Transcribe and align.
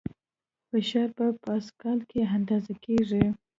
فشار 0.69 1.09
په 1.17 1.25
پاسکال 1.43 1.99
کې 2.09 2.19
اندازه 2.35 2.73
کېږي. 2.83 3.23